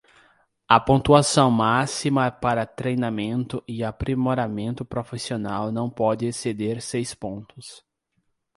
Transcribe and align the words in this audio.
A 0.67 0.79
pontuação 0.79 1.51
máxima 1.51 2.31
para 2.31 2.65
treinamento 2.65 3.63
e 3.67 3.83
aprimoramento 3.83 4.83
profissional 4.83 5.71
não 5.71 5.91
pode 5.91 6.25
exceder 6.25 6.81
seis 6.81 7.13
pontos. 7.13 7.85